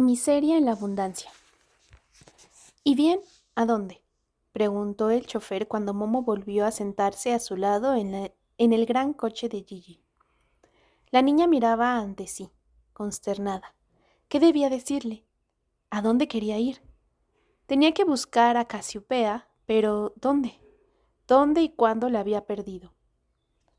Miseria 0.00 0.56
en 0.56 0.64
la 0.64 0.72
abundancia. 0.72 1.30
¿Y 2.82 2.94
bien? 2.94 3.20
¿A 3.54 3.66
dónde? 3.66 4.02
preguntó 4.52 5.10
el 5.10 5.26
chofer 5.26 5.68
cuando 5.68 5.94
Momo 5.94 6.22
volvió 6.22 6.66
a 6.66 6.70
sentarse 6.70 7.32
a 7.32 7.38
su 7.38 7.56
lado 7.56 7.94
en, 7.94 8.32
en, 8.58 8.72
el 8.72 8.86
gran 8.86 9.12
coche 9.12 9.48
de 9.48 9.62
Gigi. 9.62 10.02
La 11.10 11.22
niña 11.22 11.46
miraba 11.46 11.98
ante 11.98 12.26
sí, 12.26 12.50
consternada. 12.92 13.74
¿Qué 14.28 14.40
debía 14.40 14.70
decirle? 14.70 15.24
¿A 15.90 16.02
dónde 16.02 16.28
quería 16.28 16.58
ir? 16.58 16.82
Tenía 17.66 17.92
que 17.92 18.04
buscar 18.04 18.56
a 18.56 18.64
Casiopea, 18.64 19.48
pero 19.66 20.12
¿dónde? 20.16 20.60
¿Dónde 21.28 21.62
y 21.62 21.68
cuándo 21.68 22.08
la 22.08 22.20
había 22.20 22.46
perdido? 22.46 22.92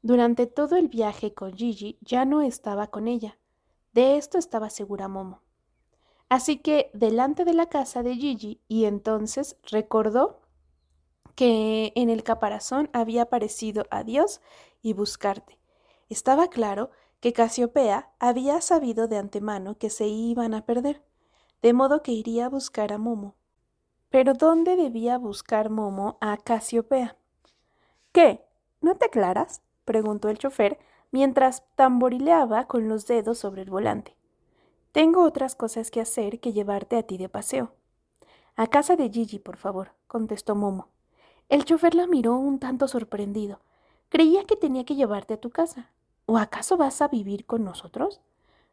Durante 0.02 0.48
todo 0.48 0.78
el 0.78 0.88
viaje 0.88 1.34
con 1.34 1.54
Gigi 1.54 1.98
ya 2.02 2.26
no 2.26 2.42
estaba 2.42 2.88
con 2.88 3.08
ella. 3.08 3.38
De 3.94 4.18
esto 4.18 4.38
estaba 4.38 4.70
segura 4.70 5.08
Momo. 5.08 5.42
Así 6.32 6.60
que 6.60 6.92
delante 6.94 7.44
de 7.44 7.54
la 7.54 7.66
casa 7.66 8.04
de 8.04 8.16
Gigi 8.16 8.62
y 8.70 8.86
entonces 8.86 9.58
recordó 9.70 10.40
que 11.36 11.92
en 11.98 12.10
el 12.10 12.24
caparazón 12.24 12.90
había 12.94 13.24
aparecido 13.24 13.86
a 13.92 14.06
Dios 14.06 14.40
y 14.82 14.94
buscarte. 14.94 15.60
Estaba 16.08 16.48
claro 16.48 16.90
que 17.20 17.34
Casiopea 17.34 18.14
había 18.18 18.62
sabido 18.62 19.10
de 19.10 19.18
antemano 19.18 19.78
que 19.78 19.90
se 19.90 20.08
iban 20.08 20.54
a 20.54 20.66
perder, 20.66 21.04
de 21.62 21.74
modo 21.74 22.02
que 22.02 22.14
iría 22.14 22.46
a 22.46 22.50
buscar 22.50 22.94
a 22.94 22.98
Momo. 22.98 23.36
Pero 24.08 24.34
¿dónde 24.34 24.78
debía 24.78 25.18
buscar 25.18 25.70
Momo 25.70 26.18
a 26.22 26.38
Casiopea? 26.38 27.18
¿Qué? 28.14 28.46
¿No 28.80 28.96
te 28.96 29.08
aclaras? 29.08 29.64
preguntó 29.84 30.30
el 30.30 30.38
chofer 30.38 30.80
mientras 31.12 31.66
tamborileaba 31.76 32.68
con 32.68 32.88
los 32.88 33.06
dedos 33.06 33.38
sobre 33.38 33.64
el 33.64 33.70
volante. 33.70 34.16
Tengo 34.92 35.24
otras 35.24 35.56
cosas 35.56 35.90
que 35.90 36.02
hacer 36.02 36.40
que 36.40 36.52
llevarte 36.52 36.98
a 36.98 37.04
ti 37.04 37.18
de 37.18 37.30
paseo. 37.30 37.72
A 38.58 38.68
casa 38.68 38.98
de 38.98 39.10
Gigi, 39.10 39.40
por 39.40 39.56
favor, 39.56 39.94
contestó 40.08 40.54
Momo. 40.54 40.90
El 41.48 41.64
chofer 41.64 41.96
la 41.96 42.08
miró 42.08 42.36
un 42.36 42.60
tanto 42.60 42.90
sorprendido. 42.90 43.62
Creía 44.10 44.44
que 44.46 44.58
tenía 44.58 44.84
que 44.84 44.96
llevarte 44.96 45.36
a 45.36 45.40
tu 45.40 45.50
casa. 45.50 45.92
¿O 46.26 46.38
acaso 46.38 46.76
vas 46.76 47.02
a 47.02 47.08
vivir 47.08 47.46
con 47.46 47.64
nosotros? 47.64 48.22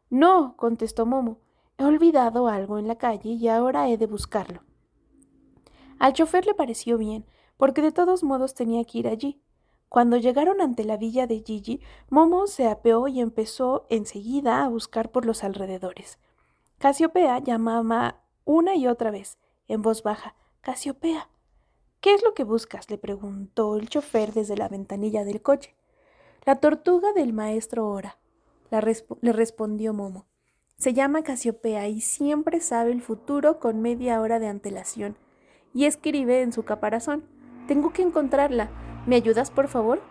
No, 0.09 0.55
contestó 0.57 1.05
Momo. 1.05 1.37
He 1.77 1.85
olvidado 1.85 2.49
algo 2.49 2.77
en 2.77 2.89
la 2.89 2.97
calle 2.97 3.29
y 3.31 3.47
ahora 3.47 3.87
he 3.87 3.97
de 3.97 4.05
buscarlo. 4.05 4.63
Al 5.99 6.11
chofer 6.11 6.45
le 6.45 6.53
pareció 6.53 6.97
bien, 6.97 7.25
porque 7.55 7.81
de 7.81 7.93
todos 7.93 8.23
modos 8.23 8.53
tenía 8.53 8.83
que 8.83 8.97
ir 8.97 9.07
allí. 9.07 9.41
Cuando 9.89 10.17
llegaron 10.17 10.61
ante 10.61 10.83
la 10.83 10.97
villa 10.97 11.25
de 11.25 11.41
Gigi, 11.41 11.81
Momo 12.09 12.45
se 12.45 12.67
apeó 12.67 13.07
y 13.07 13.19
empezó 13.19 13.87
enseguida 13.89 14.63
a 14.63 14.69
buscar 14.69 15.11
por 15.11 15.25
los 15.25 15.43
alrededores. 15.43 16.19
Casiopea 16.77 17.39
llamaba 17.39 18.21
una 18.45 18.75
y 18.75 18.87
otra 18.87 19.09
vez, 19.09 19.39
en 19.67 19.81
voz 19.81 20.03
baja, 20.03 20.35
Casiopea. 20.61 21.29
¿Qué 22.01 22.13
es 22.13 22.23
lo 22.23 22.33
que 22.33 22.43
buscas? 22.43 22.89
le 22.89 22.97
preguntó 22.97 23.75
el 23.75 23.89
chofer 23.89 24.31
desde 24.31 24.55
la 24.55 24.69
ventanilla 24.69 25.25
del 25.25 25.41
coche. 25.41 25.75
La 26.45 26.55
tortuga 26.55 27.11
del 27.13 27.33
maestro 27.33 27.89
Ora, 27.89 28.17
le 28.69 29.33
respondió 29.33 29.93
Momo. 29.93 30.27
Se 30.77 30.93
llama 30.93 31.23
Casiopea 31.23 31.87
y 31.89 31.99
siempre 31.99 32.61
sabe 32.61 32.91
el 32.91 33.01
futuro 33.01 33.59
con 33.59 33.81
media 33.81 34.21
hora 34.21 34.39
de 34.39 34.47
antelación, 34.47 35.17
y 35.73 35.85
escribe 35.85 36.41
en 36.41 36.53
su 36.53 36.63
caparazón. 36.63 37.25
Tengo 37.67 37.91
que 37.91 38.01
encontrarla. 38.01 38.71
¿Me 39.09 39.15
ayudas, 39.15 39.49
por 39.49 39.67
favor? 39.69 40.03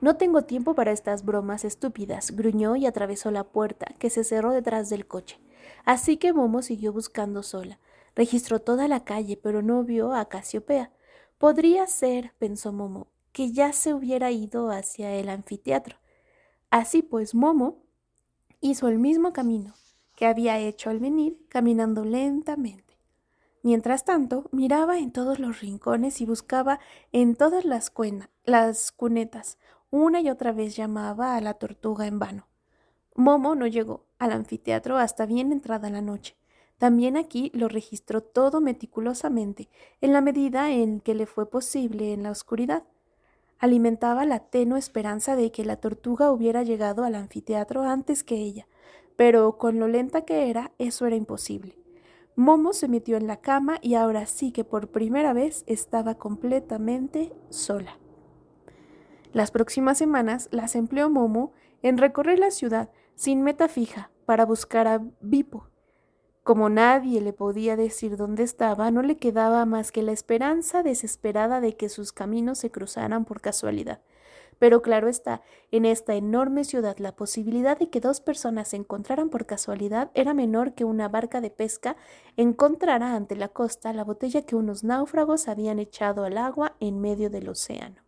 No 0.00 0.16
tengo 0.16 0.40
tiempo 0.40 0.74
para 0.74 0.90
estas 0.90 1.22
bromas 1.22 1.66
estúpidas, 1.66 2.30
gruñó 2.30 2.76
y 2.76 2.86
atravesó 2.86 3.30
la 3.30 3.44
puerta, 3.44 3.94
que 3.98 4.08
se 4.08 4.24
cerró 4.24 4.52
detrás 4.52 4.88
del 4.88 5.06
coche. 5.06 5.38
Así 5.84 6.16
que 6.16 6.32
Momo 6.32 6.62
siguió 6.62 6.94
buscando 6.94 7.42
sola. 7.42 7.78
Registró 8.16 8.58
toda 8.58 8.88
la 8.88 9.04
calle, 9.04 9.36
pero 9.36 9.60
no 9.60 9.84
vio 9.84 10.14
a 10.14 10.30
Casiopea. 10.30 10.90
Podría 11.36 11.86
ser, 11.86 12.32
pensó 12.38 12.72
Momo, 12.72 13.08
que 13.32 13.52
ya 13.52 13.74
se 13.74 13.92
hubiera 13.92 14.30
ido 14.30 14.70
hacia 14.70 15.12
el 15.12 15.28
anfiteatro. 15.28 15.98
Así 16.70 17.02
pues, 17.02 17.34
Momo 17.34 17.82
hizo 18.62 18.88
el 18.88 18.98
mismo 18.98 19.34
camino 19.34 19.74
que 20.16 20.24
había 20.24 20.58
hecho 20.58 20.88
al 20.88 21.00
venir, 21.00 21.36
caminando 21.50 22.06
lentamente. 22.06 22.92
Mientras 23.62 24.04
tanto, 24.04 24.48
miraba 24.50 24.98
en 24.98 25.12
todos 25.12 25.38
los 25.38 25.60
rincones 25.60 26.20
y 26.20 26.26
buscaba 26.26 26.80
en 27.12 27.36
todas 27.36 27.64
las, 27.64 27.90
las 28.44 28.90
cunetas. 28.90 29.58
Una 29.90 30.20
y 30.20 30.28
otra 30.28 30.52
vez 30.52 30.74
llamaba 30.74 31.36
a 31.36 31.40
la 31.40 31.54
tortuga 31.54 32.06
en 32.06 32.18
vano. 32.18 32.48
Momo 33.14 33.54
no 33.54 33.66
llegó 33.66 34.06
al 34.18 34.32
anfiteatro 34.32 34.96
hasta 34.96 35.26
bien 35.26 35.52
entrada 35.52 35.90
la 35.90 36.00
noche. 36.00 36.36
También 36.78 37.16
aquí 37.16 37.52
lo 37.54 37.68
registró 37.68 38.22
todo 38.22 38.60
meticulosamente, 38.60 39.68
en 40.00 40.12
la 40.12 40.20
medida 40.20 40.72
en 40.72 41.00
que 41.00 41.14
le 41.14 41.26
fue 41.26 41.48
posible 41.48 42.12
en 42.12 42.24
la 42.24 42.30
oscuridad. 42.32 42.82
Alimentaba 43.60 44.24
la 44.24 44.40
tenue 44.40 44.78
esperanza 44.78 45.36
de 45.36 45.52
que 45.52 45.64
la 45.64 45.76
tortuga 45.76 46.32
hubiera 46.32 46.64
llegado 46.64 47.04
al 47.04 47.14
anfiteatro 47.14 47.82
antes 47.82 48.24
que 48.24 48.34
ella, 48.34 48.66
pero 49.14 49.56
con 49.58 49.78
lo 49.78 49.86
lenta 49.86 50.24
que 50.24 50.50
era, 50.50 50.72
eso 50.78 51.06
era 51.06 51.14
imposible. 51.14 51.78
Momo 52.34 52.72
se 52.72 52.88
metió 52.88 53.16
en 53.16 53.28
la 53.28 53.36
cama 53.36 53.78
y 53.82 53.94
ahora 53.94 54.26
sí 54.26 54.50
que 54.50 54.64
por 54.64 54.88
primera 54.88 55.32
vez 55.32 55.62
estaba 55.68 56.16
completamente 56.16 57.32
sola. 57.50 58.01
Las 59.32 59.50
próximas 59.50 59.96
semanas 59.96 60.48
las 60.50 60.76
empleó 60.76 61.08
Momo 61.08 61.52
en 61.80 61.96
recorrer 61.96 62.38
la 62.38 62.50
ciudad 62.50 62.90
sin 63.14 63.42
meta 63.42 63.66
fija 63.66 64.10
para 64.26 64.44
buscar 64.44 64.86
a 64.86 65.00
Bipo. 65.22 65.68
Como 66.42 66.68
nadie 66.68 67.20
le 67.22 67.32
podía 67.32 67.76
decir 67.76 68.18
dónde 68.18 68.42
estaba, 68.42 68.90
no 68.90 69.00
le 69.00 69.16
quedaba 69.16 69.64
más 69.64 69.90
que 69.90 70.02
la 70.02 70.12
esperanza 70.12 70.82
desesperada 70.82 71.62
de 71.62 71.76
que 71.76 71.88
sus 71.88 72.12
caminos 72.12 72.58
se 72.58 72.70
cruzaran 72.70 73.24
por 73.24 73.40
casualidad. 73.40 74.02
Pero 74.58 74.82
claro 74.82 75.08
está, 75.08 75.40
en 75.70 75.86
esta 75.86 76.14
enorme 76.14 76.64
ciudad 76.64 76.98
la 76.98 77.16
posibilidad 77.16 77.78
de 77.78 77.88
que 77.88 78.00
dos 78.00 78.20
personas 78.20 78.68
se 78.68 78.76
encontraran 78.76 79.30
por 79.30 79.46
casualidad 79.46 80.10
era 80.12 80.34
menor 80.34 80.74
que 80.74 80.84
una 80.84 81.08
barca 81.08 81.40
de 81.40 81.50
pesca 81.50 81.96
encontrara 82.36 83.14
ante 83.14 83.34
la 83.34 83.48
costa 83.48 83.94
la 83.94 84.04
botella 84.04 84.42
que 84.42 84.56
unos 84.56 84.84
náufragos 84.84 85.48
habían 85.48 85.78
echado 85.78 86.24
al 86.24 86.36
agua 86.36 86.76
en 86.80 87.00
medio 87.00 87.30
del 87.30 87.48
océano. 87.48 88.01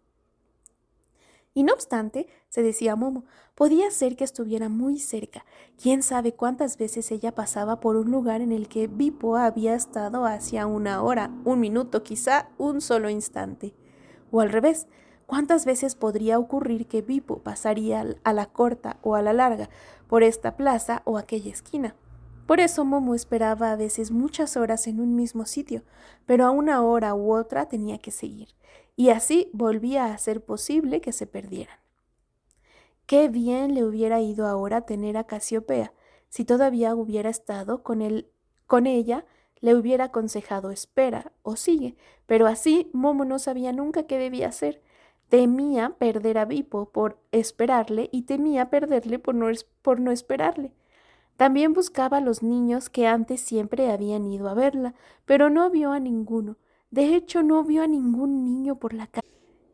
Y 1.54 1.62
no 1.62 1.72
obstante, 1.72 2.26
se 2.48 2.62
decía 2.62 2.96
Momo, 2.96 3.24
podía 3.54 3.90
ser 3.90 4.16
que 4.16 4.24
estuviera 4.24 4.68
muy 4.68 4.98
cerca. 4.98 5.44
Quién 5.80 6.02
sabe 6.02 6.34
cuántas 6.34 6.76
veces 6.76 7.10
ella 7.12 7.34
pasaba 7.34 7.80
por 7.80 7.96
un 7.96 8.10
lugar 8.10 8.40
en 8.40 8.50
el 8.52 8.68
que 8.68 8.88
Bipo 8.88 9.36
había 9.36 9.74
estado 9.74 10.26
hacia 10.26 10.66
una 10.66 11.02
hora, 11.02 11.30
un 11.44 11.60
minuto, 11.60 12.02
quizá 12.02 12.48
un 12.58 12.80
solo 12.80 13.08
instante. 13.08 13.74
O 14.32 14.40
al 14.40 14.50
revés, 14.50 14.88
¿Cuántas 15.26 15.64
veces 15.64 15.94
podría 15.94 16.38
ocurrir 16.38 16.86
que 16.86 17.00
Bipo 17.00 17.38
pasaría 17.38 18.04
a 18.24 18.32
la 18.32 18.46
corta 18.46 18.98
o 19.02 19.14
a 19.14 19.22
la 19.22 19.32
larga 19.32 19.70
por 20.06 20.22
esta 20.22 20.56
plaza 20.56 21.00
o 21.06 21.16
aquella 21.16 21.50
esquina? 21.50 21.96
Por 22.46 22.60
eso 22.60 22.84
Momo 22.84 23.14
esperaba 23.14 23.72
a 23.72 23.76
veces 23.76 24.10
muchas 24.10 24.58
horas 24.58 24.86
en 24.86 25.00
un 25.00 25.16
mismo 25.16 25.46
sitio, 25.46 25.82
pero 26.26 26.44
a 26.44 26.50
una 26.50 26.82
hora 26.82 27.14
u 27.14 27.32
otra 27.32 27.68
tenía 27.68 27.96
que 27.96 28.10
seguir, 28.10 28.48
y 28.96 29.10
así 29.10 29.50
volvía 29.52 30.06
a 30.06 30.18
ser 30.18 30.44
posible 30.44 31.00
que 31.00 31.12
se 31.12 31.26
perdieran. 31.26 31.78
Qué 33.06 33.28
bien 33.28 33.74
le 33.74 33.84
hubiera 33.84 34.20
ido 34.20 34.46
ahora 34.46 34.82
tener 34.82 35.16
a 35.16 35.24
Casiopea, 35.24 35.92
si 36.28 36.44
todavía 36.44 36.94
hubiera 36.94 37.30
estado 37.30 37.82
con 37.82 38.02
él, 38.02 38.30
con 38.66 38.86
ella, 38.86 39.24
le 39.60 39.74
hubiera 39.74 40.06
aconsejado 40.06 40.70
espera 40.70 41.32
o 41.42 41.56
sigue, 41.56 41.96
pero 42.26 42.46
así 42.46 42.90
Momo 42.92 43.24
no 43.24 43.38
sabía 43.38 43.72
nunca 43.72 44.06
qué 44.06 44.18
debía 44.18 44.48
hacer, 44.48 44.82
Temía 45.28 45.96
perder 45.98 46.38
a 46.38 46.44
Bipo 46.44 46.90
por 46.90 47.18
esperarle 47.32 48.08
y 48.12 48.22
temía 48.22 48.70
perderle 48.70 49.18
por 49.18 49.34
no, 49.34 49.46
por 49.82 49.98
no 49.98 50.10
esperarle. 50.10 50.72
También 51.36 51.72
buscaba 51.72 52.18
a 52.18 52.20
los 52.20 52.42
niños 52.42 52.88
que 52.88 53.06
antes 53.06 53.40
siempre 53.40 53.90
habían 53.90 54.26
ido 54.26 54.48
a 54.48 54.54
verla, 54.54 54.94
pero 55.24 55.50
no 55.50 55.70
vio 55.70 55.92
a 55.92 55.98
ninguno. 55.98 56.56
De 56.94 57.16
hecho, 57.16 57.42
no 57.42 57.64
vio 57.64 57.82
a 57.82 57.88
ningún 57.88 58.44
niño 58.44 58.76
por 58.76 58.94
la 58.94 59.08
calle. 59.08 59.26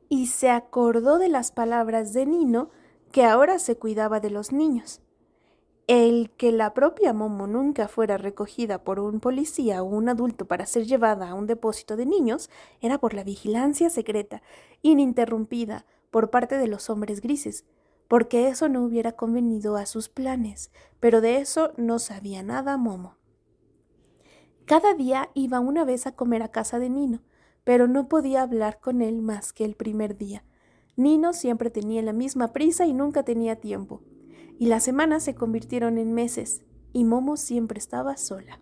Y 0.08 0.28
se 0.28 0.49
acordó 0.49 1.19
de 1.19 1.28
las 1.28 1.52
palabras 1.52 2.14
de 2.14 2.25
Nino, 2.25 2.70
que 3.12 3.26
ahora 3.26 3.58
se 3.58 3.76
cuidaba 3.76 4.20
de 4.20 4.31
los 4.31 4.52
niños. 4.52 5.02
El 5.87 6.31
que 6.38 6.50
la 6.50 6.72
propia 6.72 7.12
Momo 7.12 7.46
nunca 7.46 7.88
fuera 7.88 8.17
recogida 8.17 8.84
por 8.84 9.00
un 9.00 9.20
policía 9.20 9.82
o 9.82 9.84
un 9.84 10.08
adulto 10.08 10.46
para 10.46 10.64
ser 10.64 10.87
llevada 10.87 11.28
a 11.28 11.34
un 11.34 11.46
depósito 11.46 11.94
de 11.94 12.06
niños 12.06 12.49
era 12.81 12.96
por 12.96 13.12
la 13.12 13.22
vigilancia 13.22 13.90
secreta, 13.90 14.40
ininterrumpida, 14.81 15.84
por 16.11 16.31
parte 16.31 16.56
de 16.56 16.69
los 16.69 16.88
hombres 16.88 17.20
grises, 17.20 17.67
porque 18.08 18.49
eso 18.49 18.70
no 18.70 18.82
hubiera 18.82 19.12
convenido 19.12 19.76
a 19.76 19.84
sus 19.84 20.08
planes, 20.08 20.70
pero 21.00 21.20
de 21.20 21.37
eso 21.37 21.75
no 21.76 21.99
sabía 21.99 22.43
nada 22.43 22.78
Momo. 22.78 23.19
Cada 24.70 24.94
día 24.94 25.31
iba 25.34 25.58
una 25.58 25.84
vez 25.84 26.06
a 26.06 26.12
comer 26.12 26.44
a 26.44 26.52
casa 26.52 26.78
de 26.78 26.88
Nino, 26.88 27.22
pero 27.64 27.88
no 27.88 28.08
podía 28.08 28.43
hablar 28.43 28.78
con 28.78 29.02
él 29.02 29.20
más 29.20 29.52
que 29.52 29.64
el 29.64 29.75
primer 29.75 30.17
día. 30.17 30.44
Nino 30.94 31.32
siempre 31.32 31.70
tenía 31.70 32.02
la 32.02 32.12
misma 32.12 32.52
prisa 32.52 32.87
y 32.87 32.93
nunca 32.93 33.25
tenía 33.25 33.56
tiempo 33.56 34.00
y 34.61 34.67
las 34.67 34.84
semanas 34.84 35.25
se 35.25 35.34
convirtieron 35.34 35.96
en 35.96 36.12
meses, 36.12 36.62
y 36.93 37.05
Momo 37.05 37.38
siempre 37.38 37.78
estaba 37.78 38.19
sola. 38.19 38.61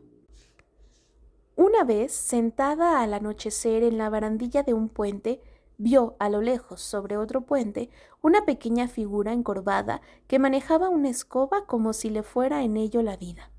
Una 1.57 1.83
vez, 1.83 2.13
sentada 2.13 3.03
al 3.03 3.13
anochecer 3.13 3.83
en 3.83 3.99
la 3.99 4.09
barandilla 4.09 4.63
de 4.63 4.75
un 4.75 4.89
puente, 4.91 5.43
vio 5.77 6.15
a 6.21 6.31
lo 6.31 6.41
lejos, 6.41 6.81
sobre 6.83 7.17
otro 7.17 7.41
puente, 7.41 7.91
una 8.23 8.47
pequeña 8.47 8.87
figura 8.87 9.33
encorvada 9.33 10.01
que 10.29 10.39
manejaba 10.39 10.89
una 10.89 11.09
escoba 11.09 11.67
como 11.67 11.93
si 11.93 12.11
le 12.11 12.23
fuera 12.23 12.63
en 12.63 12.77
ello 12.77 13.03
la 13.03 13.17
vida. 13.17 13.51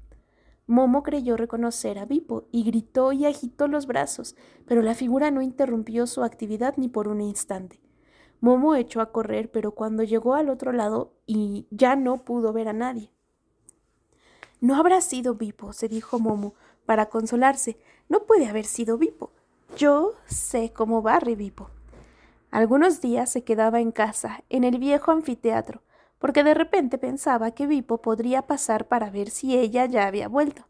Momo 0.69 1.01
creyó 1.01 1.35
reconocer 1.35 1.97
a 1.97 2.05
Vipo 2.05 2.45
y 2.51 2.63
gritó 2.63 3.11
y 3.11 3.25
agitó 3.25 3.67
los 3.67 3.87
brazos, 3.87 4.35
pero 4.67 4.83
la 4.83 4.93
figura 4.93 5.31
no 5.31 5.41
interrumpió 5.41 6.05
su 6.05 6.23
actividad 6.23 6.75
ni 6.77 6.87
por 6.87 7.07
un 7.07 7.21
instante. 7.21 7.81
Momo 8.39 8.75
echó 8.75 9.01
a 9.01 9.11
correr, 9.11 9.49
pero 9.49 9.71
cuando 9.71 10.03
llegó 10.03 10.35
al 10.35 10.47
otro 10.47 10.71
lado 10.71 11.15
y 11.25 11.65
ya 11.71 11.95
no 11.95 12.23
pudo 12.23 12.53
ver 12.53 12.67
a 12.67 12.73
nadie. 12.73 13.11
No 14.61 14.75
habrá 14.75 15.01
sido 15.01 15.33
Vipo, 15.33 15.73
se 15.73 15.87
dijo 15.87 16.19
Momo, 16.19 16.53
para 16.85 17.07
consolarse. 17.07 17.79
No 18.07 18.27
puede 18.27 18.45
haber 18.45 18.65
sido 18.65 18.99
Vipo. 18.99 19.31
Yo 19.75 20.13
sé 20.27 20.71
cómo 20.71 21.01
va 21.01 21.17
Vipo. 21.19 21.71
Algunos 22.51 23.01
días 23.01 23.31
se 23.31 23.43
quedaba 23.43 23.79
en 23.79 23.91
casa, 23.91 24.43
en 24.49 24.63
el 24.63 24.77
viejo 24.77 25.09
anfiteatro, 25.09 25.81
porque 26.19 26.43
de 26.43 26.53
repente 26.53 26.97
pensaba 26.97 27.51
que 27.51 27.65
Vipo 27.65 28.01
podría 28.01 28.43
pasar 28.43 28.87
para 28.87 29.09
ver 29.09 29.29
si 29.29 29.57
ella 29.57 29.85
ya 29.85 30.05
había 30.05 30.27
vuelto. 30.27 30.65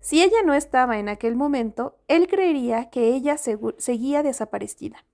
Si 0.00 0.22
ella 0.22 0.42
no 0.44 0.54
estaba 0.54 0.98
en 0.98 1.08
aquel 1.08 1.34
momento, 1.34 1.96
él 2.06 2.28
creería 2.28 2.90
que 2.90 3.14
ella 3.14 3.36
seguía 3.36 4.22
desaparecida. 4.22 5.04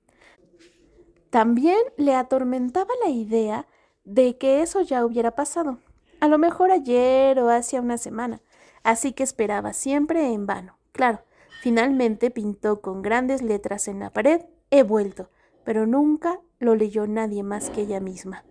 También 1.31 1.79
le 1.97 2.15
atormentaba 2.15 2.91
la 3.03 3.11
idea 3.11 3.67
de 4.05 4.37
que 4.37 4.61
eso 4.61 4.83
ya 4.83 5.05
hubiera 5.07 5.31
pasado, 5.31 5.79
a 6.21 6.29
lo 6.29 6.37
mejor 6.37 6.71
ayer 6.71 7.39
o 7.41 7.49
hace 7.49 7.81
una 7.81 7.97
semana, 7.97 8.43
así 8.83 9.13
que 9.13 9.23
esperaba 9.23 9.73
siempre 9.73 10.31
en 10.33 10.45
vano. 10.47 10.77
Claro, 10.93 11.21
finalmente 11.63 12.31
pintó 12.31 12.83
con 12.83 13.01
grandes 13.01 13.41
letras 13.41 13.89
en 13.89 14.01
la 14.01 14.11
pared, 14.11 14.43
he 14.71 14.83
vuelto, 14.83 15.31
pero 15.65 15.87
nunca 15.87 16.41
lo 16.59 16.75
leyó 16.75 17.07
nadie 17.07 17.43
más 17.43 17.71
que 17.71 17.81
ella 17.81 18.01
misma. 18.01 18.45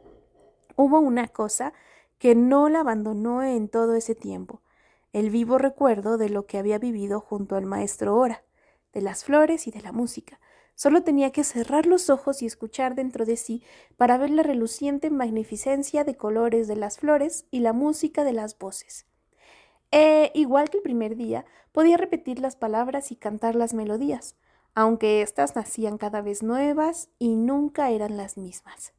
Hubo 0.83 1.00
una 1.00 1.28
cosa 1.28 1.74
que 2.18 2.33
no 2.33 2.68
la 2.68 2.80
abandonó 2.80 3.44
en 3.44 3.69
todo 3.69 3.94
ese 3.94 4.16
tiempo, 4.16 4.63
el 5.13 5.30
vivo 5.30 5.60
recuerdo 5.60 6.18
de 6.18 6.28
lo 6.30 6.48
que 6.48 6.57
había 6.57 6.80
vivido 6.80 7.19
junto 7.19 7.56
al 7.56 7.68
maestro 7.68 8.18
Ora, 8.18 8.44
de 8.92 9.01
las 9.01 9.24
flores 9.24 9.68
y 9.68 9.72
de 9.72 9.81
la 9.81 9.92
música. 9.92 10.39
Solo 10.74 11.04
tenía 11.04 11.31
que 11.31 11.44
cerrar 11.44 11.86
los 11.86 12.10
ojos 12.10 12.42
y 12.42 12.48
escuchar 12.48 12.95
dentro 12.95 13.25
de 13.25 13.38
sí 13.38 13.62
para 13.95 14.18
ver 14.18 14.31
la 14.31 14.42
reluciente 14.42 15.12
magnificencia 15.12 16.04
de 16.04 16.18
colores 16.18 16.68
de 16.68 16.78
las 16.78 16.98
flores 16.98 17.45
y 17.51 17.60
la 17.60 17.74
música 17.74 18.24
de 18.24 18.34
las 18.34 18.57
voces. 18.57 19.06
E, 19.92 20.31
igual 20.34 20.72
que 20.72 20.77
el 20.77 20.84
primer 20.84 21.16
día, 21.16 21.45
podía 21.74 21.98
repetir 21.98 22.39
las 22.39 22.56
palabras 22.56 23.12
y 23.12 23.16
cantar 23.18 23.54
las 23.54 23.75
melodías, 23.75 24.36
aunque 24.74 25.22
éstas 25.22 25.56
nacían 25.56 26.00
cada 26.00 26.24
vez 26.24 26.42
nuevas 26.42 27.10
y 27.19 27.36
nunca 27.36 27.92
eran 27.92 28.18
las 28.18 28.36
mismas. 28.36 28.94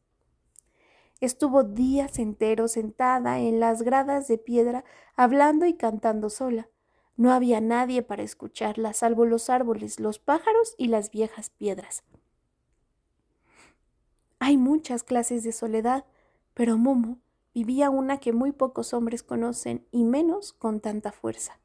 Estuvo 1.22 1.62
días 1.62 2.18
enteros 2.18 2.72
sentada 2.72 3.38
en 3.38 3.60
las 3.60 3.82
gradas 3.82 4.26
de 4.26 4.38
piedra, 4.38 4.84
hablando 5.14 5.66
y 5.66 5.74
cantando 5.74 6.28
sola. 6.30 6.68
No 7.16 7.30
había 7.30 7.60
nadie 7.60 8.02
para 8.02 8.24
escucharla, 8.24 8.92
salvo 8.92 9.24
los 9.24 9.48
árboles, 9.48 10.00
los 10.00 10.18
pájaros 10.18 10.74
y 10.78 10.88
las 10.88 11.12
viejas 11.12 11.50
piedras. 11.50 12.02
Hay 14.40 14.56
muchas 14.56 15.04
clases 15.04 15.44
de 15.44 15.52
soledad, 15.52 16.06
pero 16.54 16.76
Momo 16.76 17.20
vivía 17.54 17.88
una 17.88 18.18
que 18.18 18.32
muy 18.32 18.50
pocos 18.50 18.92
hombres 18.92 19.22
conocen 19.22 19.86
y 19.92 20.02
menos 20.02 20.52
con 20.52 20.80
tanta 20.80 21.12
fuerza. 21.12 21.60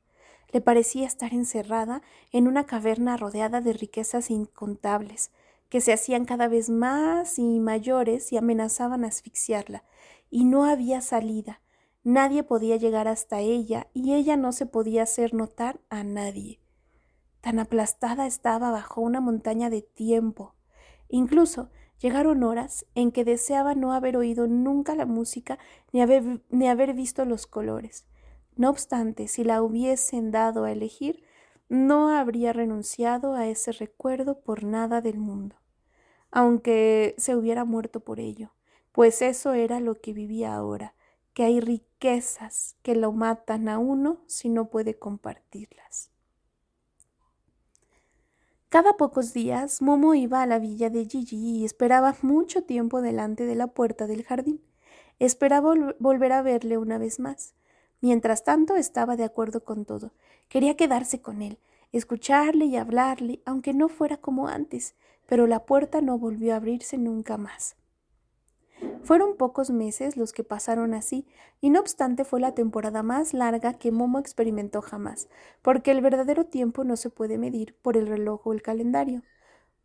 Le 0.51 0.61
parecía 0.61 1.07
estar 1.07 1.33
encerrada 1.33 2.03
en 2.31 2.47
una 2.47 2.67
caverna 2.67 3.17
rodeada 3.17 3.59
de 3.61 3.73
riquezas 3.73 4.29
incontables, 4.29 5.31
que 5.69 5.81
se 5.81 5.93
hacían 5.93 6.25
cada 6.25 6.47
vez 6.47 6.69
más 6.69 7.39
y 7.39 7.59
mayores 7.59 8.31
y 8.31 8.37
amenazaban 8.37 9.03
asfixiarla, 9.03 9.83
y 10.29 10.45
no 10.45 10.65
había 10.65 11.01
salida. 11.01 11.61
Nadie 12.03 12.43
podía 12.43 12.77
llegar 12.77 13.07
hasta 13.07 13.39
ella 13.39 13.87
y 13.93 14.13
ella 14.13 14.37
no 14.37 14.51
se 14.51 14.65
podía 14.65 15.03
hacer 15.03 15.33
notar 15.33 15.81
a 15.89 16.03
nadie. 16.03 16.59
Tan 17.41 17.59
aplastada 17.59 18.27
estaba 18.27 18.71
bajo 18.71 19.01
una 19.01 19.19
montaña 19.19 19.69
de 19.69 19.81
tiempo. 19.81 20.55
Incluso 21.09 21.69
Llegaron 21.99 22.43
horas 22.43 22.85
en 22.93 23.11
que 23.11 23.25
deseaba 23.25 23.73
no 23.73 23.91
haber 23.91 24.17
oído 24.17 24.47
nunca 24.47 24.95
la 24.95 25.07
música 25.07 25.57
ni 25.91 26.01
haber, 26.01 26.43
ni 26.49 26.67
haber 26.67 26.93
visto 26.93 27.25
los 27.25 27.47
colores. 27.47 28.05
No 28.55 28.69
obstante, 28.69 29.27
si 29.27 29.43
la 29.43 29.63
hubiesen 29.63 30.31
dado 30.31 30.63
a 30.63 30.71
elegir, 30.71 31.23
no 31.69 32.09
habría 32.09 32.53
renunciado 32.53 33.33
a 33.33 33.47
ese 33.47 33.71
recuerdo 33.71 34.39
por 34.39 34.63
nada 34.63 35.01
del 35.01 35.17
mundo, 35.17 35.55
aunque 36.31 37.15
se 37.17 37.35
hubiera 37.35 37.65
muerto 37.65 37.99
por 37.99 38.19
ello, 38.19 38.53
pues 38.91 39.21
eso 39.21 39.53
era 39.53 39.79
lo 39.79 39.95
que 39.95 40.13
vivía 40.13 40.55
ahora, 40.55 40.95
que 41.33 41.43
hay 41.43 41.59
riquezas 41.59 42.75
que 42.81 42.95
lo 42.95 43.11
matan 43.11 43.69
a 43.69 43.77
uno 43.77 44.23
si 44.27 44.49
no 44.49 44.69
puede 44.69 44.97
compartirlas. 44.97 46.11
Cada 48.69 48.97
pocos 48.97 49.33
días 49.33 49.81
Momo 49.81 50.13
iba 50.13 50.41
a 50.41 50.45
la 50.45 50.59
villa 50.59 50.89
de 50.89 51.05
Gigi 51.05 51.37
y 51.37 51.65
esperaba 51.65 52.15
mucho 52.21 52.63
tiempo 52.63 53.01
delante 53.01 53.45
de 53.45 53.55
la 53.55 53.67
puerta 53.67 54.07
del 54.07 54.23
jardín. 54.23 54.61
Esperaba 55.19 55.73
volver 55.99 56.33
a 56.33 56.41
verle 56.41 56.77
una 56.77 56.97
vez 56.97 57.19
más. 57.19 57.55
Mientras 58.01 58.43
tanto 58.43 58.75
estaba 58.75 59.15
de 59.15 59.23
acuerdo 59.23 59.63
con 59.63 59.85
todo. 59.85 60.11
Quería 60.49 60.75
quedarse 60.75 61.21
con 61.21 61.41
él, 61.41 61.59
escucharle 61.91 62.65
y 62.65 62.77
hablarle, 62.77 63.41
aunque 63.45 63.73
no 63.73 63.89
fuera 63.89 64.17
como 64.17 64.47
antes, 64.47 64.95
pero 65.25 65.47
la 65.47 65.65
puerta 65.65 66.01
no 66.01 66.17
volvió 66.17 66.53
a 66.53 66.57
abrirse 66.57 66.97
nunca 66.97 67.37
más. 67.37 67.75
Fueron 69.03 69.37
pocos 69.37 69.71
meses 69.71 70.17
los 70.17 70.33
que 70.33 70.43
pasaron 70.43 70.93
así, 70.93 71.25
y 71.61 71.69
no 71.69 71.79
obstante 71.79 72.25
fue 72.25 72.39
la 72.39 72.53
temporada 72.53 73.03
más 73.03 73.33
larga 73.33 73.73
que 73.73 73.91
Momo 73.91 74.19
experimentó 74.19 74.81
jamás, 74.81 75.29
porque 75.61 75.91
el 75.91 76.01
verdadero 76.01 76.45
tiempo 76.45 76.83
no 76.83 76.95
se 76.95 77.09
puede 77.09 77.37
medir 77.37 77.75
por 77.81 77.97
el 77.97 78.07
reloj 78.07 78.45
o 78.45 78.53
el 78.53 78.61
calendario. 78.61 79.23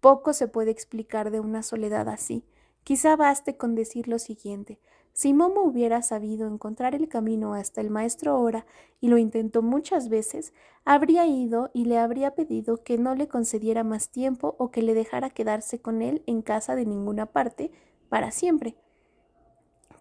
Poco 0.01 0.33
se 0.33 0.49
puede 0.49 0.73
explicar 0.73 1.31
de 1.31 1.41
una 1.41 1.63
soledad 1.63 2.09
así. 2.09 2.45
Quizá 2.83 3.15
baste 3.15 3.57
con 3.57 3.77
decir 3.77 4.09
lo 4.09 4.19
siguiente. 4.19 4.81
Si 5.15 5.35
Momo 5.35 5.63
hubiera 5.63 6.01
sabido 6.01 6.49
encontrar 6.49 6.95
el 6.95 7.07
camino 7.07 7.53
hasta 7.53 7.83
el 7.83 7.91
maestro 7.91 8.41
Ora 8.41 8.65
y 9.01 9.09
lo 9.09 9.19
intentó 9.19 9.61
muchas 9.61 10.09
veces, 10.09 10.55
habría 10.87 11.27
ido 11.27 11.71
y 11.75 11.85
le 11.85 11.99
habría 11.99 12.35
pedido 12.35 12.83
que 12.83 12.97
no 12.97 13.15
le 13.15 13.29
concediera 13.29 13.85
más 13.85 14.09
tiempo 14.09 14.57
o 14.59 14.71
que 14.71 14.81
le 14.81 14.95
dejara 14.95 15.29
quedarse 15.29 15.81
con 15.81 16.01
él 16.01 16.23
en 16.27 16.41
casa 16.41 16.75
de 16.77 16.87
ninguna 16.87 17.27
parte 17.27 17.71
para 18.09 18.31
siempre. 18.31 18.75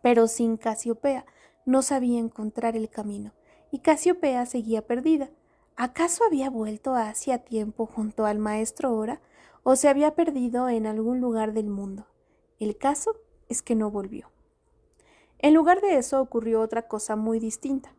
Pero 0.02 0.28
sin 0.28 0.56
Casiopea 0.56 1.26
no 1.66 1.82
sabía 1.82 2.20
encontrar 2.20 2.78
el 2.78 2.90
camino, 2.90 3.34
y 3.70 3.80
Casiopea 3.80 4.46
seguía 4.46 4.88
perdida. 4.88 5.30
¿Acaso 5.76 6.24
había 6.24 6.50
vuelto 6.50 6.96
hacía 6.96 7.40
tiempo 7.40 7.86
junto 7.86 8.26
al 8.26 8.40
maestro 8.40 8.96
Ora 8.96 9.22
o 9.64 9.76
se 9.76 9.90
había 9.90 10.16
perdido 10.16 10.70
en 10.70 10.88
algún 10.88 11.20
lugar 11.20 11.54
del 11.54 11.70
mundo? 11.70 12.08
El 12.60 12.78
caso 12.78 13.16
es 13.50 13.62
que 13.62 13.76
no 13.76 13.92
volvió. 13.92 14.32
En 15.44 15.56
lugar 15.56 15.82
de 15.82 15.98
eso 15.98 16.22
ocurrió 16.22 16.62
otra 16.62 16.88
cosa 16.88 17.16
muy 17.16 17.40
distinta. 17.40 17.96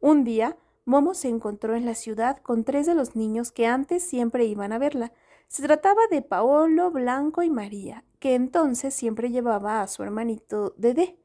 Un 0.00 0.24
día, 0.24 0.56
Momo 0.86 1.12
se 1.12 1.28
encontró 1.28 1.76
en 1.76 1.84
la 1.84 1.94
ciudad 1.94 2.38
con 2.38 2.64
tres 2.64 2.86
de 2.86 2.94
los 2.94 3.16
niños 3.16 3.52
que 3.52 3.66
antes 3.66 4.02
siempre 4.02 4.46
iban 4.46 4.72
a 4.72 4.78
verla. 4.78 5.12
Se 5.46 5.62
trataba 5.62 6.00
de 6.10 6.22
Paolo, 6.22 6.90
Blanco 6.90 7.42
y 7.42 7.50
María, 7.50 8.04
que 8.18 8.34
entonces 8.34 8.94
siempre 8.94 9.30
llevaba 9.30 9.82
a 9.82 9.88
su 9.88 10.02
hermanito 10.02 10.74
Dede. 10.78 11.18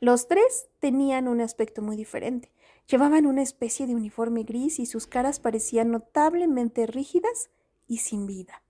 Los 0.00 0.26
tres 0.26 0.68
tenían 0.80 1.28
un 1.28 1.40
aspecto 1.40 1.80
muy 1.80 1.96
diferente. 1.96 2.50
Llevaban 2.90 3.26
una 3.26 3.42
especie 3.42 3.86
de 3.86 3.94
uniforme 3.94 4.42
gris 4.42 4.80
y 4.80 4.86
sus 4.86 5.06
caras 5.06 5.38
parecían 5.38 5.92
notablemente 5.92 6.86
rígidas 6.86 7.50
y 7.86 7.98
sin 7.98 8.26
vida. 8.26 8.62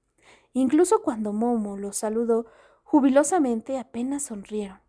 Incluso 0.52 1.02
cuando 1.02 1.32
Momo 1.32 1.78
los 1.78 1.96
saludó, 1.96 2.46
jubilosamente 2.82 3.78
apenas 3.78 4.24
sonrieron. 4.24 4.83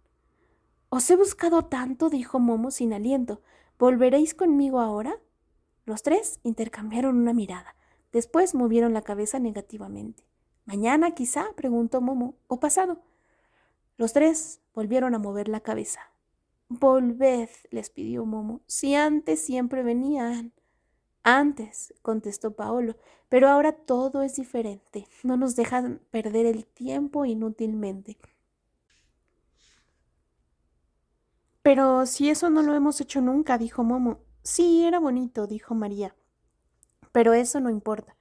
Os 0.95 1.09
he 1.09 1.17
buscado 1.17 1.63
tanto, 1.63 2.09
dijo 2.09 2.39
Momo 2.39 2.71
sin 2.71 2.93
aliento. 2.93 3.41
¿Volveréis 3.77 4.33
conmigo 4.33 4.79
ahora? 4.79 5.19
Los 5.83 6.03
tres 6.03 6.39
intercambiaron 6.43 7.17
una 7.17 7.33
mirada. 7.33 7.75
Después 8.13 8.55
movieron 8.55 8.93
la 8.93 9.01
cabeza 9.01 9.37
negativamente. 9.37 10.23
¿Mañana 10.63 11.11
quizá? 11.11 11.47
preguntó 11.57 11.99
Momo. 11.99 12.37
¿O 12.47 12.61
pasado? 12.61 13.01
Los 13.97 14.13
tres 14.13 14.61
volvieron 14.73 15.13
a 15.13 15.19
mover 15.19 15.49
la 15.49 15.59
cabeza. 15.59 15.99
Volved, 16.69 17.49
les 17.71 17.89
pidió 17.89 18.25
Momo, 18.25 18.61
si 18.65 18.95
antes 18.95 19.41
siempre 19.41 19.83
venían. 19.83 20.53
Antes, 21.23 21.93
contestó 22.03 22.55
Paolo, 22.55 22.95
pero 23.27 23.49
ahora 23.49 23.73
todo 23.73 24.21
es 24.21 24.37
diferente. 24.37 25.09
No 25.23 25.35
nos 25.35 25.57
dejan 25.57 25.99
perder 26.09 26.45
el 26.45 26.65
tiempo 26.65 27.25
inútilmente. 27.25 28.17
Pero 31.65 32.05
si 32.05 32.29
eso 32.29 32.51
no 32.51 32.61
lo 32.61 32.75
hemos 32.75 33.01
hecho 33.01 33.21
nunca, 33.21 33.57
dijo 33.57 33.83
Momo. 33.83 34.19
Sí, 34.43 34.85
era 34.85 34.99
bonito, 34.99 35.47
dijo 35.47 35.73
María. 35.73 36.15
Pero 37.11 37.33
eso 37.33 37.59
no 37.59 37.71
importa. 37.71 38.15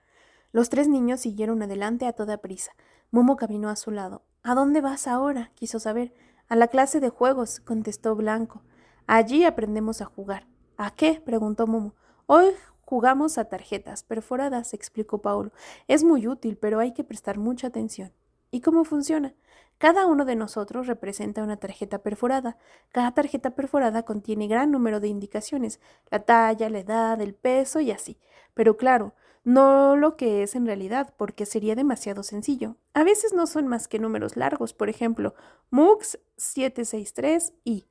Los 0.51 0.71
tres 0.71 0.89
niños 0.89 1.21
siguieron 1.21 1.63
adelante 1.63 2.07
a 2.07 2.15
toda 2.15 2.39
prisa. 2.39 2.73
Momo 3.11 3.37
caminó 3.37 3.69
a 3.69 3.77
su 3.77 3.91
lado. 3.91 4.23
¿A 4.43 4.55
dónde 4.55 4.81
vas 4.81 5.07
ahora? 5.07 5.51
quiso 5.57 5.79
saber. 5.79 6.15
A 6.49 6.57
la 6.57 6.69
clase 6.69 7.01
de 7.01 7.11
juegos, 7.11 7.61
contestó 7.61 8.17
Blanco. 8.17 8.63
Allí 9.07 9.45
aprendemos 9.45 10.01
a 10.01 10.07
jugar. 10.07 10.47
¿A 10.79 10.95
qué? 10.95 11.21
preguntó 11.23 11.67
Momo. 11.67 11.95
Hoy 12.25 12.47
jugamos 12.81 13.37
a 13.37 13.45
tarjetas 13.45 14.05
perforadas, 14.05 14.73
explicó 14.73 15.19
Paulo. 15.19 15.53
Es 15.87 16.03
muy 16.03 16.27
útil, 16.27 16.57
pero 16.57 16.81
hay 16.81 16.95
que 16.95 17.05
prestar 17.05 17.37
mucha 17.37 17.67
atención. 17.67 18.11
¿Y 18.51 18.63
cómo 18.63 18.85
funciona? 18.85 19.35
Cada 19.79 20.07
uno 20.07 20.25
de 20.25 20.37
nosotros 20.37 20.87
representa 20.87 21.43
una 21.43 21.57
tarjeta 21.57 21.99
perforada. 21.99 22.57
Cada 22.91 23.13
tarjeta 23.13 23.51
perforada 23.51 24.05
contiene 24.05 24.47
gran 24.47 24.71
número 24.71 25.01
de 25.01 25.09
indicaciones, 25.09 25.81
la 26.11 26.21
talla, 26.21 26.71
la 26.71 26.79
edad, 26.79 27.21
el 27.21 27.35
peso 27.35 27.81
y 27.81 27.91
así. 27.91 28.19
Pero 28.55 28.77
claro, 28.77 29.15
no 29.45 29.95
lo 29.97 30.17
que 30.17 30.43
es 30.43 30.55
en 30.55 30.65
realidad, 30.65 31.13
porque 31.19 31.45
sería 31.45 31.75
demasiado 31.75 32.23
sencillo. 32.23 32.77
A 32.95 33.05
veces 33.05 33.35
no 33.35 33.47
son 33.47 33.69
más 33.69 33.89
que 33.89 33.99
números 33.99 34.37
largos, 34.37 34.73
por 34.73 34.89
ejemplo, 34.89 35.35
MUX 35.71 36.19
763i. 36.39 37.85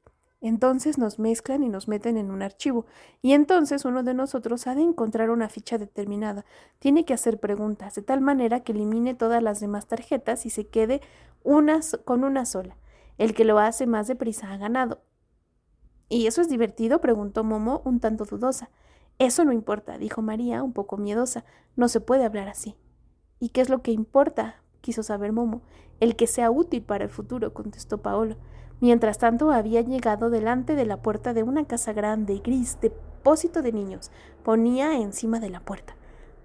Entonces 0.46 0.98
nos 0.98 1.20
mezclan 1.20 1.64
y 1.64 1.70
nos 1.70 1.88
meten 1.88 2.18
en 2.18 2.30
un 2.30 2.42
archivo. 2.42 2.86
Y 3.22 3.32
entonces 3.32 3.86
uno 3.86 4.04
de 4.04 4.14
nosotros 4.14 4.68
ha 4.68 4.76
de 4.76 4.82
encontrar 4.82 5.30
una 5.30 5.48
ficha 5.48 5.78
determinada. 5.78 6.44
Tiene 6.80 7.06
que 7.06 7.14
hacer 7.14 7.40
preguntas, 7.40 7.96
de 7.96 8.02
tal 8.02 8.20
manera 8.20 8.60
que 8.60 8.74
elimine 8.74 9.14
todas 9.14 9.42
las 9.42 9.62
demás 9.62 9.88
tarjetas 9.88 10.46
y 10.46 10.50
se 10.50 10.68
quede 10.68 11.00
unas 11.44 11.98
con 12.04 12.26
una 12.26 12.46
sola. 12.46 12.76
El 13.18 13.34
que 13.34 13.46
lo 13.46 13.58
hace 13.58 13.88
más 13.88 14.08
deprisa 14.08 14.52
ha 14.52 14.58
ganado. 14.58 15.02
¿Y 16.10 16.28
eso 16.28 16.42
es 16.42 16.50
divertido? 16.50 17.00
preguntó 17.00 17.46
Momo 17.46 17.82
un 17.86 18.02
tanto 18.02 18.26
dudosa. 18.26 18.70
Eso 19.20 19.46
no 19.46 19.54
importa, 19.54 19.98
dijo 19.98 20.22
María, 20.22 20.62
un 20.62 20.74
poco 20.74 20.98
miedosa. 20.98 21.46
No 21.78 21.88
se 21.88 22.02
puede 22.02 22.26
hablar 22.26 22.50
así. 22.50 22.76
¿Y 23.40 23.50
qué 23.50 23.62
es 23.62 23.70
lo 23.70 23.82
que 23.82 23.92
importa? 23.92 24.62
quiso 24.82 25.04
saber 25.04 25.32
Momo. 25.32 25.62
El 26.02 26.18
que 26.18 26.28
sea 26.28 26.52
útil 26.52 26.84
para 26.84 27.06
el 27.06 27.10
futuro, 27.10 27.54
contestó 27.54 28.02
Paolo. 28.02 28.36
Mientras 28.84 29.18
tanto, 29.18 29.52
había 29.52 29.80
llegado 29.80 30.30
delante 30.30 30.76
de 30.76 30.86
la 30.86 30.98
puerta 30.98 31.34
de 31.34 31.42
una 31.42 31.64
casa 31.64 31.94
grande, 31.94 32.42
gris, 32.44 32.80
depósito 32.82 33.62
de 33.62 33.72
niños. 33.72 34.12
Ponía 34.44 35.00
encima 35.00 35.40
de 35.40 35.50
la 35.50 35.62
puerta. 35.62 35.96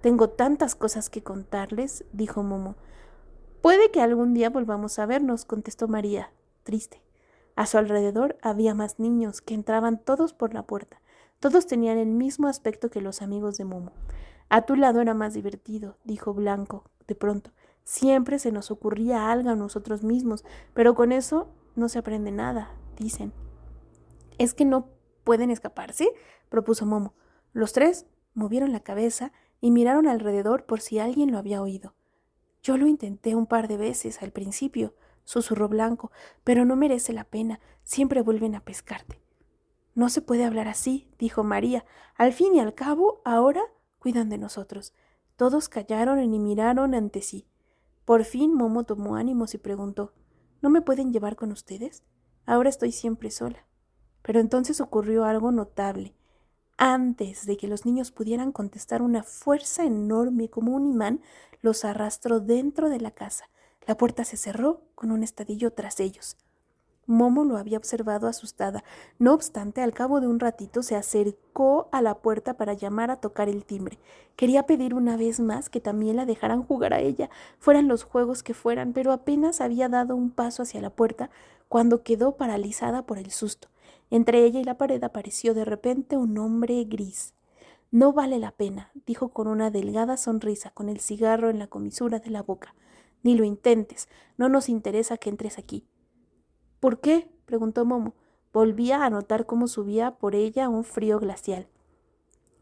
Tengo 0.03 0.29
tantas 0.29 0.77
cosas 0.77 1.11
que 1.11 1.25
contarles, 1.25 2.05
dijo 2.13 2.45
Momo. 2.45 2.77
Puede 3.61 3.91
que 3.91 4.01
algún 4.01 4.35
día 4.35 4.51
volvamos 4.51 5.01
a 5.01 5.07
vernos, 5.07 5.45
contestó 5.45 5.89
María, 5.89 6.31
triste. 6.63 7.03
A 7.57 7.67
su 7.67 7.77
alrededor 7.77 8.39
había 8.41 8.73
más 8.73 9.01
niños 9.01 9.41
que 9.41 9.55
entraban 9.55 9.99
todos 9.99 10.33
por 10.33 10.55
la 10.55 10.63
puerta. 10.63 11.01
Todos 11.41 11.67
tenían 11.67 11.99
el 11.99 12.11
mismo 12.11 12.47
aspecto 12.47 12.89
que 12.89 13.01
los 13.01 13.21
amigos 13.21 13.59
de 13.59 13.65
Momo. 13.65 13.91
A 14.49 14.63
tu 14.63 14.77
lado 14.77 15.01
era 15.01 15.13
más 15.13 15.35
divertido, 15.35 15.97
dijo 16.05 16.35
Blanco, 16.35 16.85
de 17.09 17.17
pronto. 17.17 17.51
Siempre 17.83 18.39
se 18.39 18.53
nos 18.53 18.71
ocurría 18.71 19.33
algo 19.33 19.51
a 19.51 19.57
nosotros 19.57 20.05
mismos, 20.05 20.45
pero 20.73 20.95
con 20.95 21.11
eso 21.11 21.49
no 21.79 21.89
se 21.89 21.99
aprende 21.99 22.31
nada, 22.31 22.75
dicen. 22.97 23.33
¿Es 24.37 24.55
que 24.55 24.65
no 24.65 24.89
pueden 25.25 25.51
escaparse? 25.51 26.13
propuso 26.49 26.87
Momo. 26.87 27.15
Los 27.53 27.73
tres 27.73 28.07
movieron 28.35 28.73
la 28.73 28.81
cabeza 28.81 29.33
y 29.61 29.71
miraron 29.71 30.07
alrededor 30.07 30.67
por 30.67 30.81
si 30.81 30.99
alguien 30.99 31.33
lo 31.33 31.39
había 31.39 31.63
oído. 31.63 31.95
Yo 32.63 32.77
lo 32.77 32.87
intenté 32.87 33.35
un 33.35 33.47
par 33.47 33.69
de 33.69 33.77
veces 33.77 34.23
al 34.23 34.33
principio, 34.33 34.95
susurró 35.25 35.69
Blanco, 35.69 36.11
pero 36.45 36.65
no 36.65 36.77
merece 36.77 37.13
la 37.13 37.25
pena, 37.25 37.61
siempre 37.85 38.23
vuelven 38.23 38.55
a 38.55 38.61
pescarte. 38.61 39.21
No 39.95 40.09
se 40.09 40.23
puede 40.23 40.45
hablar 40.45 40.69
así, 40.69 41.09
dijo 41.19 41.43
María. 41.43 41.85
Al 42.15 42.33
fin 42.33 42.55
y 42.55 42.61
al 42.61 42.75
cabo, 42.75 43.21
ahora 43.25 43.63
cuidan 43.99 44.29
de 44.29 44.39
nosotros. 44.39 44.95
Todos 45.37 45.69
callaron 45.69 46.21
y 46.21 46.39
miraron 46.39 46.95
ante 46.95 47.21
sí. 47.21 47.47
Por 48.05 48.25
fin 48.25 48.55
Momo 48.55 48.85
tomó 48.85 49.17
ánimos 49.17 49.55
y 49.55 49.59
preguntó 49.59 50.13
¿No 50.61 50.71
me 50.71 50.83
pueden 50.83 51.13
llevar 51.13 51.37
con 51.37 51.53
ustedes? 51.53 52.03
Ahora 52.47 52.69
estoy 52.69 52.93
siempre 52.93 53.31
sola. 53.31 53.67
Pero 54.23 54.41
entonces 54.41 54.81
ocurrió 54.81 55.25
algo 55.25 55.53
notable. 55.53 56.15
Antes 56.77 57.47
de 57.47 57.57
que 57.57 57.69
los 57.69 57.87
niños 57.87 58.11
pudieran 58.11 58.53
contestar, 58.53 59.03
una 59.03 59.23
fuerza 59.23 59.85
enorme 59.85 60.49
como 60.49 60.75
un 60.75 60.87
imán 60.87 61.21
los 61.61 61.85
arrastró 61.85 62.41
dentro 62.41 62.89
de 62.89 63.01
la 63.01 63.11
casa. 63.11 63.51
La 63.87 63.97
puerta 63.97 64.25
se 64.25 64.37
cerró 64.37 64.83
con 64.95 65.11
un 65.11 65.23
estadillo 65.23 65.73
tras 65.73 66.01
ellos. 66.01 66.37
Momo 67.09 67.47
lo 67.47 67.57
había 67.57 67.79
observado 67.79 68.29
asustada. 68.29 68.85
No 69.19 69.33
obstante, 69.33 69.81
al 69.81 69.95
cabo 69.95 70.21
de 70.21 70.27
un 70.27 70.39
ratito 70.39 70.83
se 70.83 70.95
acercó 70.95 71.89
a 71.91 72.03
la 72.03 72.19
puerta 72.19 72.59
para 72.59 72.75
llamar 72.75 73.11
a 73.11 73.17
tocar 73.17 73.49
el 73.49 73.65
timbre. 73.65 73.99
Quería 74.37 74.65
pedir 74.65 74.93
una 74.93 75.17
vez 75.17 75.41
más 75.41 75.71
que 75.71 75.81
también 75.81 76.17
la 76.17 76.27
dejaran 76.27 76.63
jugar 76.63 76.93
a 76.93 77.01
ella, 77.01 77.31
fueran 77.59 77.89
los 77.89 78.05
juegos 78.05 78.43
que 78.43 78.53
fueran, 78.53 78.93
pero 78.93 79.13
apenas 79.13 79.63
había 79.63 79.89
dado 79.89 80.15
un 80.17 80.31
paso 80.31 80.63
hacia 80.63 80.83
la 80.83 80.91
puerta 80.91 81.31
cuando 81.67 82.03
quedó 82.03 82.37
paralizada 82.37 83.07
por 83.07 83.17
el 83.17 83.31
susto. 83.31 83.69
Entre 84.11 84.45
ella 84.45 84.61
y 84.61 84.65
la 84.65 84.77
pared 84.77 85.03
apareció 85.03 85.55
de 85.55 85.65
repente 85.65 86.19
un 86.19 86.37
hombre 86.37 86.85
gris. 86.85 87.33
No 87.91 88.13
vale 88.13 88.39
la 88.39 88.51
pena, 88.51 88.93
dijo 89.07 89.31
con 89.31 89.49
una 89.49 89.71
delgada 89.71 90.19
sonrisa, 90.19 90.73
con 90.73 90.91
el 90.91 91.01
cigarro 91.01 91.49
en 91.49 91.59
la 91.59 91.69
comisura 91.69 92.19
de 92.19 92.29
la 92.29 92.43
boca. 92.43 92.75
Ni 93.23 93.35
lo 93.35 93.45
intentes, 93.45 94.11
no 94.37 94.51
nos 94.51 94.69
interesa 94.69 95.17
que 95.17 95.31
entres 95.31 95.59
aquí. 95.59 95.87
¿Por 96.81 97.01
qué? 97.01 97.31
preguntó 97.45 97.85
Momo. 97.85 98.15
Volvía 98.53 99.05
a 99.05 99.11
notar 99.11 99.47
cómo 99.47 99.69
subía 99.69 100.13
por 100.13 100.35
ella 100.35 100.69
un 100.69 100.85
frío 100.85 101.19
glacial. 101.19 101.69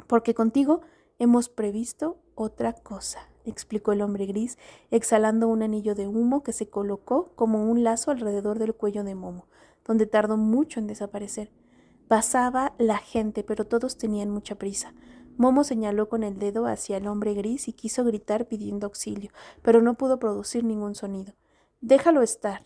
Porque 0.06 0.35
contigo 0.35 0.80
hemos 1.18 1.49
previsto 1.49 2.18
otra 2.35 2.73
cosa, 2.73 3.28
explicó 3.44 3.92
el 3.92 4.02
hombre 4.02 4.26
gris, 4.26 4.58
exhalando 4.90 5.49
un 5.49 5.62
anillo 5.62 5.94
de 5.94 6.06
humo 6.06 6.42
que 6.42 6.52
se 6.52 6.68
colocó 6.68 7.30
como 7.35 7.70
un 7.70 7.85
lazo 7.85 8.11
alrededor 8.11 8.58
del 8.58 8.75
cuello 8.75 9.04
de 9.04 9.14
Momo, 9.14 9.46
donde 9.85 10.06
tardó 10.06 10.37
mucho 10.37 10.80
en 10.80 10.87
desaparecer. 10.87 11.50
Pasaba 12.08 12.75
la 12.78 12.99
gente, 12.99 13.42
pero 13.42 13.66
todos 13.66 13.96
tenían 13.96 14.30
mucha 14.30 14.54
prisa. 14.54 14.94
Momo 15.37 15.64
señaló 15.64 16.08
con 16.08 16.23
el 16.23 16.38
dedo 16.38 16.66
hacia 16.66 16.96
el 16.96 17.06
hombre 17.08 17.35
gris 17.35 17.68
y 17.68 17.73
quiso 17.73 18.04
gritar 18.04 18.46
pidiendo 18.46 18.87
auxilio, 18.87 19.30
pero 19.62 19.82
no 19.82 19.94
pudo 19.94 20.18
producir 20.18 20.64
ningún 20.64 20.94
sonido. 20.94 21.35
Déjalo 21.80 22.23
estar, 22.23 22.64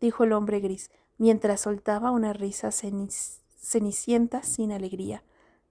dijo 0.00 0.24
el 0.24 0.32
hombre 0.32 0.60
gris, 0.60 0.90
mientras 1.18 1.62
soltaba 1.62 2.10
una 2.10 2.32
risa 2.32 2.70
cenicienta 2.70 4.42
sin 4.42 4.72
alegría. 4.72 5.22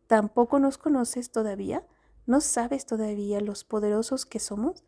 ¿Tampoco 0.07 0.59
nos 0.59 0.77
conoces 0.77 1.31
todavía? 1.31 1.85
¿No 2.25 2.41
sabes 2.41 2.85
todavía 2.85 3.41
los 3.41 3.63
poderosos 3.63 4.25
que 4.25 4.39
somos? 4.39 4.83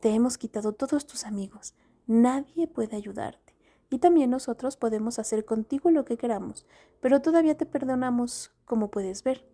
Te 0.00 0.10
hemos 0.10 0.38
quitado 0.38 0.72
todos 0.72 1.06
tus 1.06 1.24
amigos. 1.24 1.74
Nadie 2.06 2.68
puede 2.68 2.96
ayudarte. 2.96 3.54
Y 3.90 3.98
también 3.98 4.30
nosotros 4.30 4.76
podemos 4.76 5.18
hacer 5.18 5.44
contigo 5.44 5.90
lo 5.90 6.04
que 6.04 6.18
queramos, 6.18 6.66
pero 7.00 7.22
todavía 7.22 7.56
te 7.56 7.66
perdonamos, 7.66 8.52
como 8.64 8.90
puedes 8.90 9.24
ver. 9.24 9.48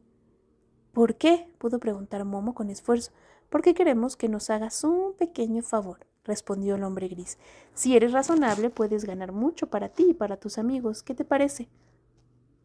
¿Por 0.92 1.16
qué? 1.16 1.52
pudo 1.58 1.78
preguntar 1.78 2.24
Momo 2.24 2.54
con 2.54 2.68
esfuerzo. 2.68 3.12
Porque 3.48 3.74
queremos 3.74 4.16
que 4.16 4.28
nos 4.28 4.50
hagas 4.50 4.82
un 4.84 5.14
pequeño 5.14 5.62
favor 5.62 6.06
respondió 6.24 6.74
el 6.74 6.84
hombre 6.84 7.08
gris. 7.08 7.38
Si 7.74 7.96
eres 7.96 8.12
razonable, 8.12 8.70
puedes 8.70 9.04
ganar 9.04 9.32
mucho 9.32 9.68
para 9.68 9.88
ti 9.88 10.10
y 10.10 10.14
para 10.14 10.36
tus 10.36 10.58
amigos. 10.58 11.02
¿Qué 11.02 11.14
te 11.14 11.24
parece? 11.24 11.68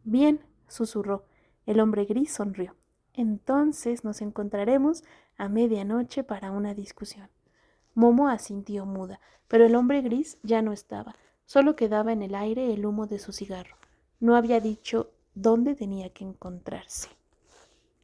Bien, 0.04 0.40
susurró. 0.68 1.24
El 1.66 1.80
hombre 1.80 2.04
gris 2.04 2.32
sonrió. 2.32 2.74
Entonces 3.12 4.04
nos 4.04 4.22
encontraremos 4.22 5.04
a 5.36 5.48
medianoche 5.48 6.24
para 6.24 6.50
una 6.50 6.74
discusión. 6.74 7.28
Momo 7.94 8.28
asintió 8.28 8.86
muda, 8.86 9.20
pero 9.48 9.66
el 9.66 9.74
hombre 9.74 10.00
gris 10.00 10.38
ya 10.42 10.62
no 10.62 10.72
estaba. 10.72 11.14
Solo 11.44 11.76
quedaba 11.76 12.12
en 12.12 12.22
el 12.22 12.34
aire 12.34 12.72
el 12.72 12.86
humo 12.86 13.06
de 13.06 13.18
su 13.18 13.32
cigarro. 13.32 13.76
No 14.20 14.36
había 14.36 14.60
dicho 14.60 15.10
dónde 15.34 15.74
tenía 15.74 16.10
que 16.10 16.24
encontrarse. 16.24 17.08